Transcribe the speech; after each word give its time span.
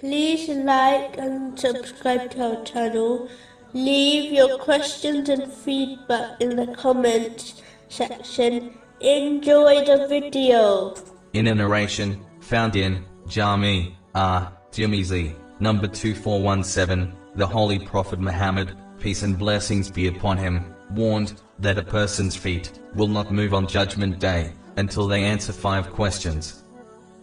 Please 0.00 0.50
like 0.50 1.16
and 1.16 1.58
subscribe 1.58 2.30
to 2.32 2.58
our 2.58 2.64
channel. 2.64 3.30
Leave 3.72 4.30
your 4.30 4.58
questions 4.58 5.30
and 5.30 5.50
feedback 5.50 6.38
in 6.38 6.54
the 6.54 6.66
comments 6.74 7.62
section. 7.88 8.76
Enjoy 9.00 9.86
the 9.86 10.06
video. 10.06 10.94
in 11.32 11.46
a 11.46 11.54
narration 11.54 12.22
found 12.40 12.76
in 12.76 13.06
Jami 13.26 13.96
At 14.14 14.70
Tirmizi, 14.70 15.34
number 15.60 15.86
2417, 15.86 17.16
the 17.34 17.46
Holy 17.46 17.78
Prophet 17.78 18.20
Muhammad, 18.20 18.76
peace 19.00 19.22
and 19.22 19.38
blessings 19.38 19.90
be 19.90 20.08
upon 20.08 20.36
him, 20.36 20.74
warned 20.90 21.40
that 21.58 21.78
a 21.78 21.82
person's 21.82 22.36
feet 22.36 22.70
will 22.94 23.08
not 23.08 23.32
move 23.32 23.54
on 23.54 23.66
Judgment 23.66 24.18
Day 24.18 24.52
until 24.76 25.06
they 25.08 25.24
answer 25.24 25.54
five 25.54 25.90
questions. 25.90 26.64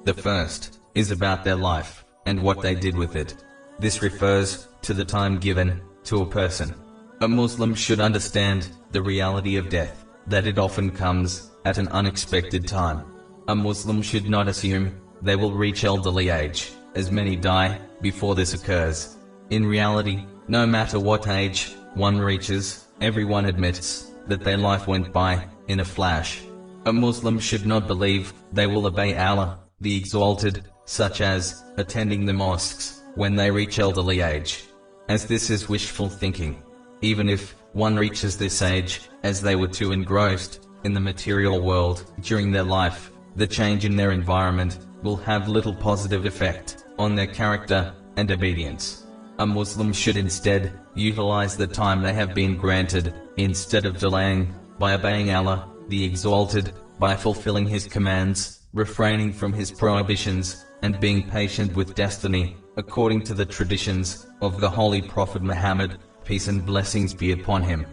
The 0.06 0.16
first 0.16 0.80
is 0.96 1.12
about 1.12 1.44
their 1.44 1.56
life 1.56 2.04
and 2.26 2.42
what 2.42 2.62
they 2.62 2.76
did 2.76 2.96
with 2.96 3.16
it. 3.16 3.36
This 3.80 4.02
refers 4.02 4.68
to 4.84 4.94
the 4.94 5.06
time 5.06 5.38
given 5.38 5.82
to 6.06 6.22
a 6.22 6.26
person. 6.26 6.74
A 7.22 7.28
Muslim 7.28 7.74
should 7.74 8.00
understand 8.00 8.68
the 8.92 9.02
reality 9.02 9.56
of 9.58 9.70
death, 9.70 10.06
that 10.28 10.46
it 10.46 10.58
often 10.58 10.90
comes 10.92 11.52
at 11.66 11.78
an 11.78 11.88
unexpected 11.90 12.68
time. 12.68 13.06
A 13.48 13.56
Muslim 13.56 14.02
should 14.02 14.30
not 14.30 14.48
assume 14.48 15.00
they 15.22 15.36
will 15.36 15.54
reach 15.54 15.84
elderly 15.84 16.30
age, 16.30 16.72
as 16.96 17.12
many 17.12 17.36
die 17.36 17.80
before 18.02 18.36
this 18.36 18.54
occurs. 18.54 19.18
In 19.50 19.66
reality, 19.66 20.26
no 20.48 20.66
matter 20.66 21.00
what 21.00 21.28
age 21.28 21.74
one 21.94 22.20
reaches, 22.20 22.88
everyone 23.02 23.46
admits 23.46 24.12
that 24.28 24.44
their 24.44 24.58
life 24.58 24.88
went 24.88 25.14
by 25.14 25.48
in 25.68 25.80
a 25.80 25.86
flash. 25.86 26.42
A 26.86 26.92
Muslim 26.92 27.40
should 27.40 27.66
not 27.66 27.88
believe 27.88 28.34
they 28.52 28.68
will 28.68 28.86
obey 28.86 29.16
Allah, 29.18 29.60
the 29.80 29.96
Exalted, 29.96 30.66
such 30.86 31.22
as 31.22 31.64
attending 31.78 32.26
the 32.26 32.34
mosques 32.34 33.04
when 33.16 33.36
they 33.36 33.52
reach 33.52 33.80
elderly 33.80 34.22
age, 34.22 34.66
as 35.10 35.26
this 35.26 35.50
is 35.50 35.70
wishful 35.70 36.10
thinking. 36.10 36.62
Even 37.02 37.30
if 37.30 37.56
one 37.74 37.96
reaches 37.96 38.38
this 38.38 38.62
age, 38.62 39.02
as 39.24 39.42
they 39.42 39.56
were 39.56 39.68
too 39.68 39.92
engrossed 39.92 40.68
in 40.84 40.94
the 40.94 41.00
material 41.00 41.62
world 41.62 42.06
during 42.22 42.52
their 42.52 42.64
life, 42.64 43.12
the 43.36 43.48
change 43.48 43.86
in 43.86 43.96
their 43.96 44.12
environment 44.12 44.80
will 45.02 45.18
have 45.18 45.48
little 45.48 45.74
positive 45.74 46.26
effect 46.26 46.86
on 46.98 47.16
their 47.16 47.28
character 47.28 47.94
and 48.16 48.32
obedience. 48.32 49.06
A 49.40 49.46
Muslim 49.46 49.92
should 49.92 50.18
instead 50.18 50.80
utilize 50.94 51.58
the 51.58 51.68
time 51.68 52.02
they 52.02 52.14
have 52.14 52.36
been 52.36 52.56
granted 52.56 53.14
instead 53.38 53.86
of 53.86 53.98
delaying 53.98 54.54
by 54.78 54.94
obeying 54.94 55.34
Allah, 55.34 55.68
the 55.88 56.04
Exalted, 56.04 56.72
by 57.00 57.16
fulfilling 57.16 57.68
His 57.68 57.88
commands, 57.88 58.60
refraining 58.74 59.32
from 59.32 59.54
His 59.54 59.72
prohibitions, 59.72 60.66
and 60.82 61.00
being 61.00 61.30
patient 61.30 61.74
with 61.76 61.96
destiny, 61.96 62.58
according 62.76 63.22
to 63.24 63.34
the 63.34 63.46
traditions 63.46 64.28
of 64.42 64.60
the 64.60 64.70
Holy 64.70 65.02
Prophet 65.02 65.42
Muhammad, 65.42 65.98
peace 66.26 66.48
and 66.48 66.66
blessings 66.66 67.14
be 67.14 67.32
upon 67.32 67.64
him. 67.64 67.86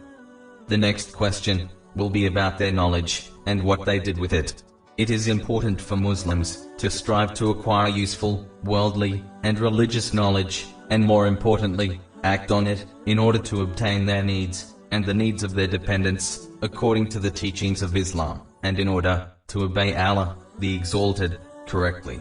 The 0.66 0.76
next 0.76 1.12
question 1.12 1.70
will 1.94 2.10
be 2.10 2.26
about 2.26 2.58
their 2.58 2.72
knowledge 2.72 3.30
and 3.46 3.62
what 3.62 3.84
they 3.84 3.98
did 3.98 4.18
with 4.18 4.32
it. 4.32 4.62
It 4.96 5.10
is 5.10 5.28
important 5.28 5.80
for 5.80 5.96
Muslims 5.96 6.68
to 6.78 6.90
strive 6.90 7.34
to 7.34 7.50
acquire 7.50 7.88
useful, 7.88 8.46
worldly, 8.64 9.24
and 9.44 9.58
religious 9.58 10.12
knowledge, 10.12 10.66
and 10.90 11.04
more 11.04 11.26
importantly, 11.26 12.00
act 12.24 12.50
on 12.50 12.66
it 12.66 12.84
in 13.06 13.18
order 13.18 13.38
to 13.38 13.62
obtain 13.62 14.04
their 14.04 14.22
needs 14.22 14.74
and 14.90 15.04
the 15.04 15.14
needs 15.14 15.42
of 15.42 15.54
their 15.54 15.68
dependents 15.68 16.48
according 16.62 17.08
to 17.08 17.18
the 17.18 17.30
teachings 17.30 17.82
of 17.82 17.96
Islam, 17.96 18.42
and 18.62 18.78
in 18.78 18.88
order 18.88 19.30
to 19.48 19.62
obey 19.62 19.96
Allah, 19.96 20.36
the 20.61 20.75
Exalted, 20.75 21.39
correctly. 21.66 22.20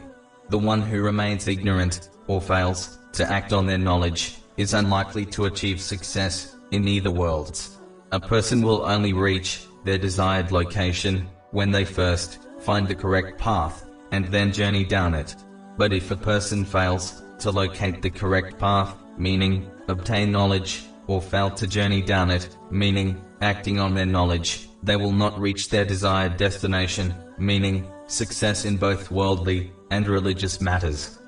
The 0.50 0.58
one 0.58 0.82
who 0.82 1.02
remains 1.02 1.48
ignorant 1.48 2.09
or 2.28 2.42
fails 2.42 2.98
to 3.14 3.30
act 3.30 3.54
on 3.54 3.66
their 3.66 3.78
knowledge 3.78 4.38
is 4.58 4.73
unlikely 4.73 5.26
to 5.27 5.45
achieve 5.45 5.82
success 5.82 6.55
in 6.72 6.88
either 6.88 7.11
worlds. 7.11 7.78
A 8.11 8.20
person 8.20 8.61
will 8.61 8.83
only 8.86 9.14
reach 9.14 9.66
their 9.86 9.98
desired 9.98 10.52
location 10.52 11.28
when 11.52 11.72
they 11.72 11.86
first 11.86 12.39
find 12.60 12.88
the 12.88 12.95
correct 12.95 13.38
path 13.39 13.86
and 14.11 14.26
then 14.26 14.52
journey 14.52 14.83
down 14.83 15.14
it. 15.14 15.36
But 15.78 15.94
if 15.94 16.11
a 16.11 16.16
person 16.16 16.66
fails 16.66 17.22
to 17.39 17.52
locate 17.52 18.02
the 18.02 18.10
correct 18.10 18.58
path, 18.60 18.95
meaning 19.17 19.70
obtain 19.88 20.32
knowledge, 20.32 20.83
or 21.08 21.22
fail 21.22 21.49
to 21.49 21.66
journey 21.66 22.02
down 22.02 22.30
it, 22.30 22.55
meaning 22.70 23.20
acting 23.42 23.80
on 23.80 23.95
their 23.95 24.05
knowledge, 24.05 24.70
they 24.83 24.95
will 24.95 25.11
not 25.11 25.39
reach 25.39 25.70
their 25.70 25.86
desired 25.86 26.38
destination, 26.38 27.14
meaning 27.38 27.88
success 28.09 28.65
in 28.65 28.77
both 28.77 29.11
worldly 29.11 29.71
and 29.92 30.08
religious 30.08 30.59
matters. 30.59 31.20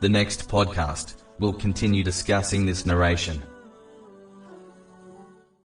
The 0.00 0.08
next 0.08 0.48
podcast 0.48 1.14
will 1.38 1.52
continue 1.52 2.02
discussing 2.02 2.66
this 2.66 2.86
narration. 2.86 3.42